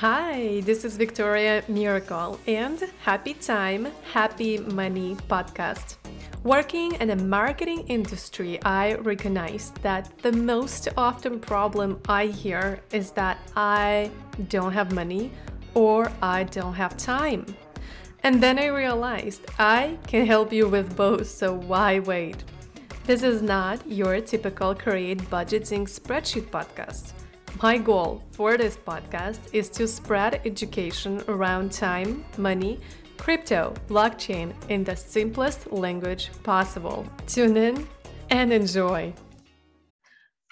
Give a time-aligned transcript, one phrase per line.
[0.00, 5.96] Hi, this is Victoria Miracle and Happy Time, Happy Money podcast.
[6.44, 13.10] Working in the marketing industry, I recognize that the most often problem I hear is
[13.18, 14.12] that I
[14.48, 15.32] don't have money
[15.74, 17.44] or I don't have time.
[18.22, 22.44] And then I realized I can help you with both, so why wait?
[23.04, 27.14] This is not your typical create budgeting spreadsheet podcast.
[27.56, 32.78] My goal for this podcast is to spread education around time, money,
[33.16, 37.04] crypto, blockchain in the simplest language possible.
[37.26, 37.88] Tune in
[38.30, 39.12] and enjoy.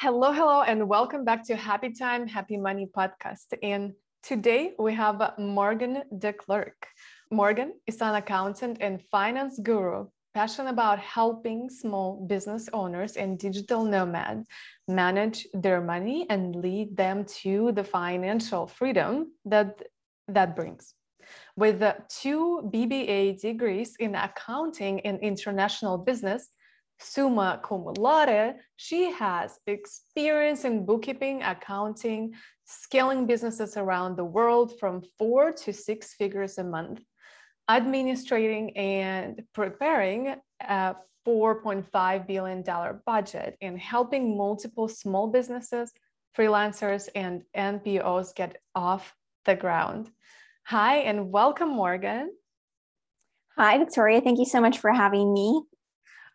[0.00, 3.54] Hello, hello, and welcome back to Happy Time, Happy Money podcast.
[3.62, 3.92] And
[4.24, 6.88] today we have Morgan de Klerk.
[7.30, 13.82] Morgan is an accountant and finance guru passionate about helping small business owners and digital
[13.82, 14.46] nomads
[14.86, 19.70] manage their money and lead them to the financial freedom that
[20.28, 20.92] that brings.
[21.56, 21.80] With
[22.20, 26.42] two BBA degrees in accounting and international business,
[27.00, 32.34] summa cum laude, she has experience in bookkeeping, accounting,
[32.66, 37.00] scaling businesses around the world from four to six figures a month
[37.68, 40.94] administrating and preparing a
[41.26, 42.64] $4.5 billion
[43.04, 45.92] budget and helping multiple small businesses,
[46.36, 50.10] freelancers, and NPOs get off the ground.
[50.64, 52.30] Hi, and welcome, Morgan.
[53.56, 54.20] Hi, Victoria.
[54.20, 55.62] Thank you so much for having me.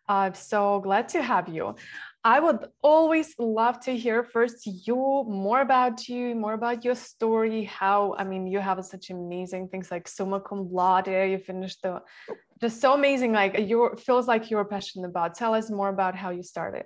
[0.08, 1.76] I'm so glad to have you.
[2.24, 7.64] I would always love to hear first you more about you, more about your story.
[7.64, 11.08] How I mean, you have such amazing things like summa cum laude.
[11.08, 12.00] You finished the
[12.60, 13.32] just so amazing.
[13.32, 15.34] Like you feels like you're passionate about.
[15.34, 16.84] Tell us more about how you started.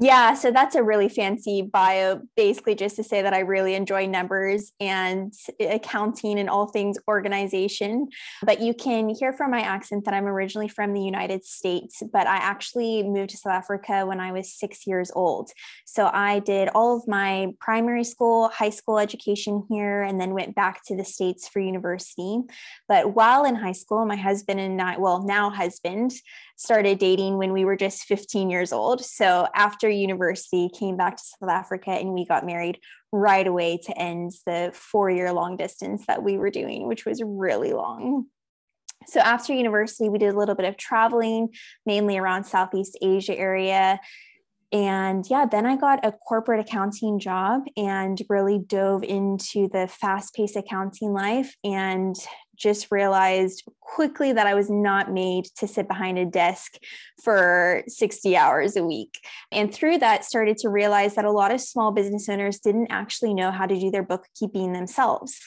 [0.00, 4.06] Yeah, so that's a really fancy bio, basically just to say that I really enjoy
[4.06, 8.08] numbers and accounting and all things organization.
[8.42, 12.26] But you can hear from my accent that I'm originally from the United States, but
[12.26, 15.52] I actually moved to South Africa when I was six years old.
[15.86, 20.56] So I did all of my primary school, high school education here, and then went
[20.56, 22.40] back to the States for university.
[22.88, 26.14] But while in high school, my husband and I, well, now husband,
[26.56, 29.04] started dating when we were just 15 years old.
[29.04, 32.78] So after university, came back to South Africa and we got married
[33.12, 37.22] right away to end the four year long distance that we were doing, which was
[37.24, 38.26] really long.
[39.06, 41.50] So after university, we did a little bit of traveling,
[41.84, 44.00] mainly around Southeast Asia area.
[44.72, 50.34] And yeah, then I got a corporate accounting job and really dove into the fast
[50.34, 52.16] paced accounting life and
[52.56, 56.78] just realized quickly that I was not made to sit behind a desk
[57.22, 59.20] for 60 hours a week.
[59.52, 63.34] And through that, started to realize that a lot of small business owners didn't actually
[63.34, 65.38] know how to do their bookkeeping themselves.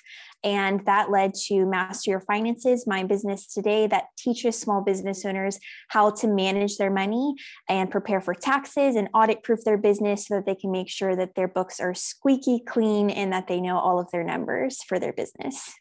[0.44, 5.60] And that led to Master Your Finances, my business today, that teaches small business owners
[5.90, 7.36] how to manage their money
[7.68, 11.16] and prepare for taxes and audit proof their business so that they can make sure
[11.16, 15.00] that their books are squeaky clean and that they know all of their numbers for
[15.00, 15.74] their business.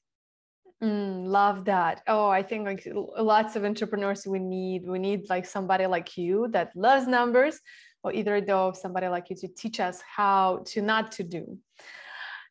[0.82, 2.02] Mm, love that.
[2.06, 4.86] Oh, I think like lots of entrepreneurs we need.
[4.86, 7.60] We need like somebody like you that loves numbers,
[8.02, 11.58] or either though somebody like you to teach us how to not to do.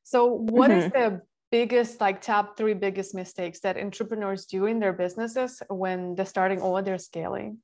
[0.04, 0.88] So, what mm-hmm.
[0.88, 1.22] is the
[1.52, 6.62] biggest like top three biggest mistakes that entrepreneurs do in their businesses when they're starting
[6.62, 7.60] or they're scaling?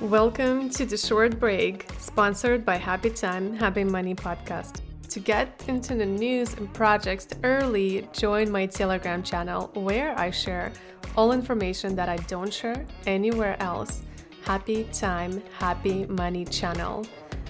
[0.00, 4.80] Welcome to the short break, sponsored by Happy Time, Happy Money podcast.
[5.14, 10.72] To get into the news and projects early, join my Telegram channel where I share
[11.16, 14.02] all information that I don't share anywhere else.
[14.42, 17.06] Happy Time, Happy Money channel.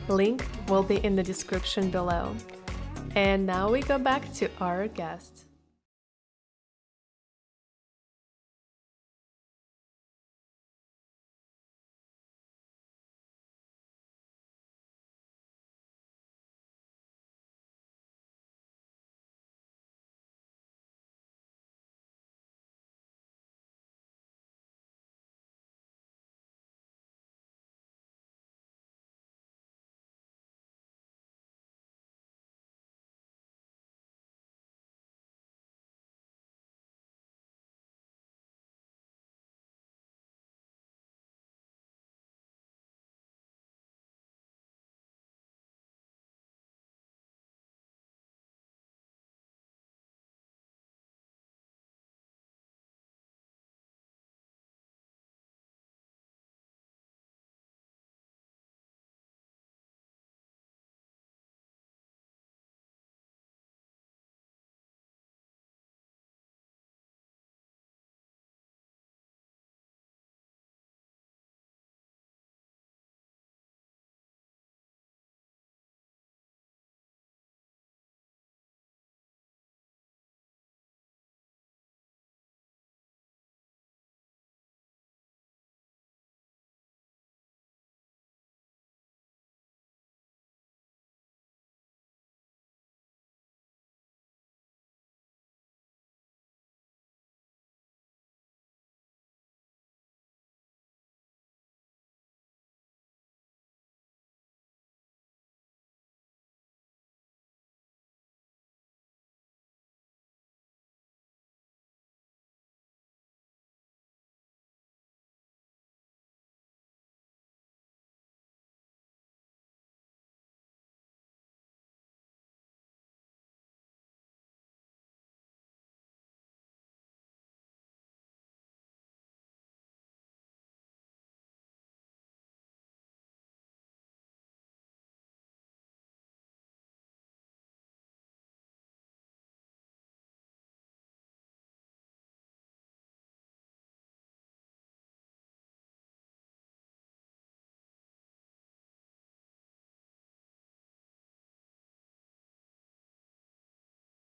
[0.08, 2.36] Link will be in the description below.
[3.14, 5.43] And now we go back to our guest.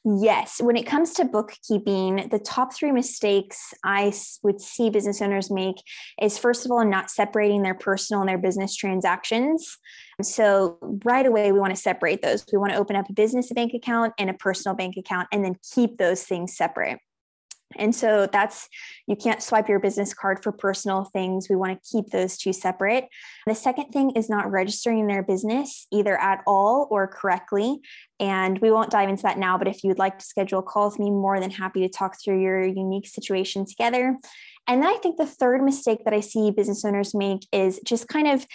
[0.07, 0.61] Yes.
[0.61, 4.13] When it comes to bookkeeping, the top three mistakes I
[4.43, 5.77] would see business owners make
[6.21, 9.79] is first of all, not separating their personal and their business transactions.
[10.21, 12.45] So, right away, we want to separate those.
[12.53, 15.43] We want to open up a business bank account and a personal bank account and
[15.43, 16.99] then keep those things separate.
[17.77, 18.69] And so that's,
[19.07, 21.49] you can't swipe your business card for personal things.
[21.49, 23.09] We want to keep those two separate.
[23.47, 27.81] The second thing is not registering their business either at all or correctly.
[28.21, 30.89] And we won't dive into that now, but if you'd like to schedule a call
[30.89, 34.17] with me, more than happy to talk through your unique situation together.
[34.67, 38.09] And then I think the third mistake that I see business owners make is just
[38.09, 38.47] kind of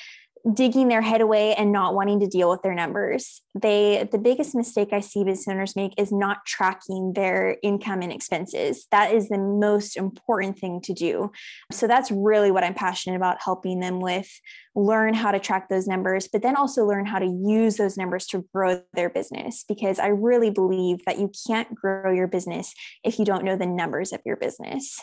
[0.53, 3.41] digging their head away and not wanting to deal with their numbers.
[3.59, 8.11] They the biggest mistake I see business owners make is not tracking their income and
[8.11, 8.87] expenses.
[8.91, 11.31] That is the most important thing to do.
[11.71, 14.29] So that's really what I'm passionate about helping them with
[14.75, 18.25] learn how to track those numbers, but then also learn how to use those numbers
[18.27, 22.73] to grow their business because I really believe that you can't grow your business
[23.03, 24.99] if you don't know the numbers of your business.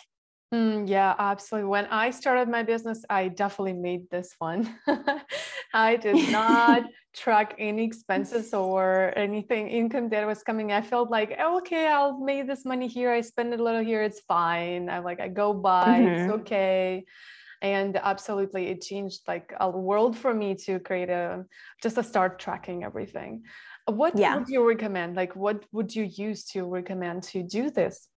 [0.55, 1.69] Mm, yeah, absolutely.
[1.69, 4.79] When I started my business, I definitely made this one.
[5.75, 6.85] I did not
[7.15, 10.71] track any expenses or anything income that was coming.
[10.71, 13.11] I felt like, oh, okay, I'll make this money here.
[13.11, 14.03] I spend a little here.
[14.03, 14.89] It's fine.
[14.89, 15.99] I'm like, I go by.
[15.99, 16.09] Mm-hmm.
[16.09, 17.05] It's okay.
[17.61, 21.45] And absolutely, it changed like a world for me to create a
[21.83, 23.43] just to start tracking everything.
[23.87, 24.37] What yeah.
[24.37, 25.17] would you recommend?
[25.17, 28.09] Like, what would you use to recommend to do this?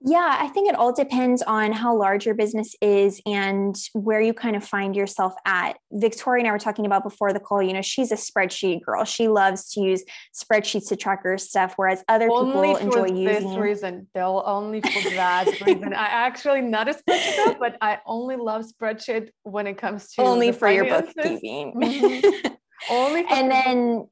[0.00, 4.32] Yeah, I think it all depends on how large your business is and where you
[4.32, 5.76] kind of find yourself at.
[5.90, 9.04] Victoria and I were talking about before the call, you know, she's a spreadsheet girl.
[9.04, 13.26] She loves to use spreadsheets to track her stuff, whereas other only people enjoy using.
[13.28, 15.92] Only for this reason, Bill, only for that reason.
[15.92, 20.22] I actually not a spreadsheet, girl, but I only love spreadsheet when it comes to
[20.22, 21.12] only for finances.
[21.16, 21.74] your bookkeeping.
[21.74, 22.48] Mm-hmm.
[22.90, 24.08] only and then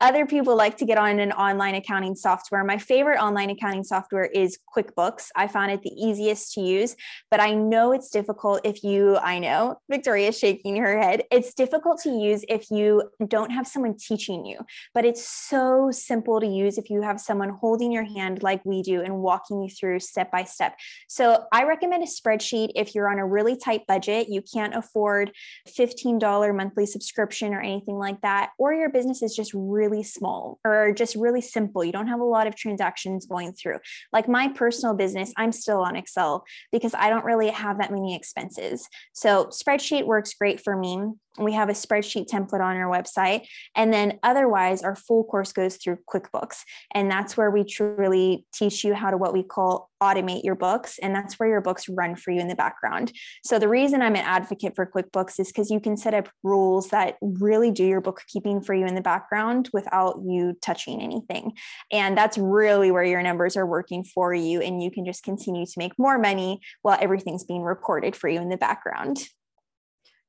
[0.00, 2.64] other people like to get on an online accounting software.
[2.64, 5.28] My favorite online accounting software is QuickBooks.
[5.36, 6.96] I found it the easiest to use,
[7.30, 11.24] but I know it's difficult if you, I know Victoria's shaking her head.
[11.30, 14.58] It's difficult to use if you don't have someone teaching you,
[14.94, 18.82] but it's so simple to use if you have someone holding your hand like we
[18.82, 20.76] do and walking you through step by step.
[21.08, 25.32] So I recommend a spreadsheet if you're on a really tight budget, you can't afford
[25.68, 30.58] $15 monthly subscription or anything like that, or your business is just really really small
[30.64, 31.84] or just really simple.
[31.84, 33.78] You don't have a lot of transactions going through.
[34.12, 38.14] Like my personal business, I'm still on Excel because I don't really have that many
[38.14, 38.88] expenses.
[39.12, 43.46] So spreadsheet works great for me we have a spreadsheet template on our website.
[43.74, 46.62] And then otherwise, our full course goes through QuickBooks.
[46.92, 50.98] And that's where we truly teach you how to what we call automate your books.
[50.98, 53.12] And that's where your books run for you in the background.
[53.44, 56.88] So the reason I'm an advocate for QuickBooks is because you can set up rules
[56.88, 61.52] that really do your bookkeeping for you in the background without you touching anything.
[61.92, 64.60] And that's really where your numbers are working for you.
[64.60, 68.40] And you can just continue to make more money while everything's being recorded for you
[68.40, 69.28] in the background.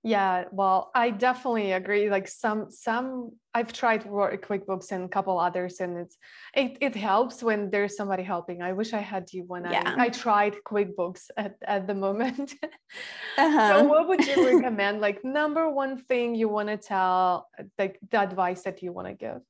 [0.04, 2.10] Yeah, well, I definitely agree.
[2.10, 6.18] Like some, some I've tried QuickBooks and a couple others, and it's
[6.56, 8.64] it, it helps when there's somebody helping.
[8.64, 9.94] I wish I had you when yeah.
[9.96, 12.56] I I tried QuickBooks at at the moment.
[13.38, 13.80] uh-huh.
[13.80, 15.02] So, what would you recommend?
[15.02, 19.14] Like number one thing you want to tell, like the advice that you want to
[19.14, 19.42] give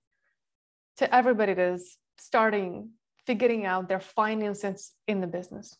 [0.97, 2.89] to everybody that is starting
[3.25, 5.77] figuring out their finances in the business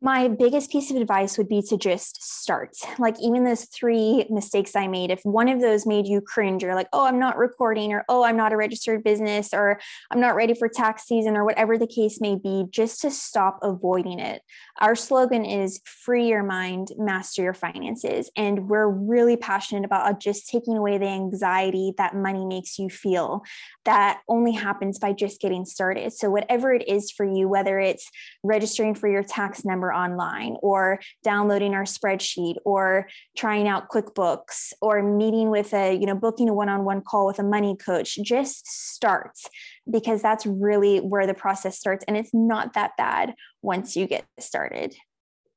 [0.00, 2.76] my biggest piece of advice would be to just start.
[2.98, 6.74] Like, even those three mistakes I made, if one of those made you cringe, or
[6.74, 10.36] like, oh, I'm not recording, or oh, I'm not a registered business, or I'm not
[10.36, 14.42] ready for tax season, or whatever the case may be, just to stop avoiding it.
[14.80, 18.30] Our slogan is free your mind, master your finances.
[18.36, 22.88] And we're really passionate about uh, just taking away the anxiety that money makes you
[22.88, 23.42] feel.
[23.84, 26.12] That only happens by just getting started.
[26.12, 28.10] So, whatever it is for you, whether it's
[28.44, 35.02] registering for your tax number, online or downloading our spreadsheet or trying out QuickBooks or
[35.02, 39.48] meeting with a, you know, booking a one-on-one call with a money coach, just starts
[39.90, 42.04] because that's really where the process starts.
[42.08, 44.94] And it's not that bad once you get started.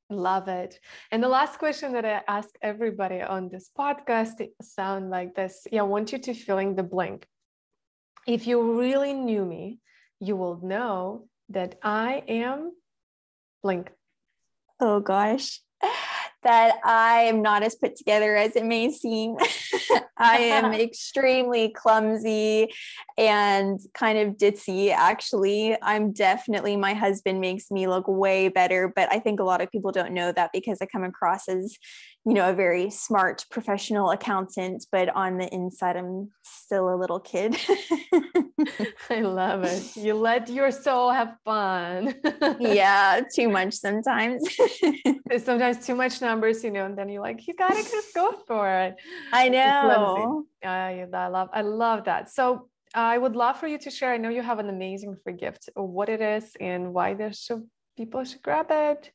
[0.10, 0.78] Love it.
[1.12, 5.66] And the last question that I ask everybody on this podcast sound like this.
[5.72, 7.26] Yeah, I want you to fill in the blank.
[8.28, 9.80] If you really knew me,
[10.20, 12.74] you will know that I am
[13.64, 13.92] blank
[14.82, 15.62] oh gosh,
[16.44, 19.38] that I am not as put together as it may seem.
[20.18, 22.70] I am extremely clumsy
[23.18, 24.92] and kind of ditzy.
[24.92, 29.62] Actually, I'm definitely, my husband makes me look way better, but I think a lot
[29.62, 31.78] of people don't know that because I come across as,
[32.26, 37.20] you know, a very smart professional accountant, but on the inside, I'm still a little
[37.20, 37.58] kid.
[39.10, 39.98] I love it.
[39.98, 42.14] You let your soul have fun.
[42.60, 44.48] yeah, too much sometimes.
[45.44, 48.70] sometimes too much numbers, you know, and then you're like, you gotta just go for
[48.70, 48.96] it.
[49.34, 50.46] I know.
[50.64, 52.30] I, I love, I love that.
[52.30, 54.14] So I would love for you to share.
[54.14, 57.68] I know you have an amazing free gift, what it is and why there should
[57.98, 59.12] people should grab it.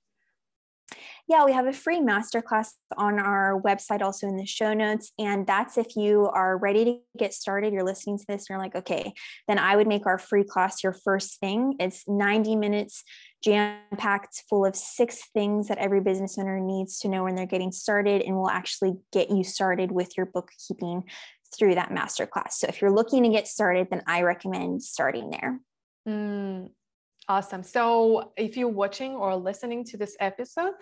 [1.29, 5.11] Yeah, we have a free masterclass on our website, also in the show notes.
[5.19, 8.59] And that's if you are ready to get started, you're listening to this and you're
[8.61, 9.13] like, okay,
[9.49, 11.75] then I would make our free class your first thing.
[11.81, 13.03] It's 90 minutes
[13.43, 17.47] jam packed full of six things that every business owner needs to know when they're
[17.47, 21.05] getting started and will actually get you started with your bookkeeping
[21.57, 22.53] through that masterclass.
[22.53, 25.61] So if you're looking to get started, then I recommend starting there.
[26.09, 26.71] Mm,
[27.29, 27.63] awesome.
[27.63, 30.75] So if you're watching or listening to this episode,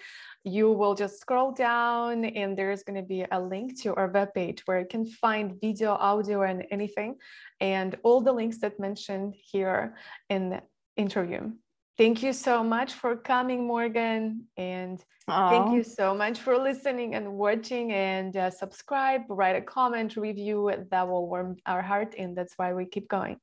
[0.45, 4.61] you will just scroll down and there's going to be a link to our webpage
[4.67, 7.17] where you can find video, audio, and anything,
[7.61, 9.97] and all the links that mentioned here
[10.29, 10.63] in the
[10.97, 11.51] interview.
[11.97, 14.47] Thank you so much for coming, Morgan.
[14.57, 15.51] And Aww.
[15.51, 17.93] thank you so much for listening and watching.
[17.93, 20.73] And uh, subscribe, write a comment, review.
[20.91, 22.17] That will warm our heart.
[22.19, 23.39] And that's why we keep going.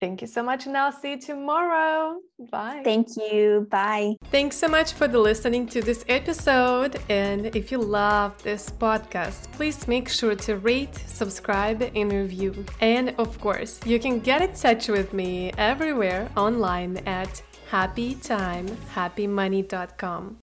[0.00, 2.20] Thank you so much, and I'll see you tomorrow.
[2.50, 2.82] Bye.
[2.84, 3.66] Thank you.
[3.68, 4.14] Bye.
[4.30, 7.00] Thanks so much for the listening to this episode.
[7.08, 12.64] And if you love this podcast, please make sure to rate, subscribe, and review.
[12.80, 20.36] And of course, you can get in touch with me everywhere online at happytimehappymoney.com.